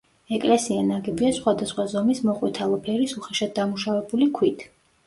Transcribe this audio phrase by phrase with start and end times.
[0.35, 4.69] ეკლესია ნაგებია სხვადასხვა ზომის მოყვითალო ფერის უხეშად დამუშავებული ქვით.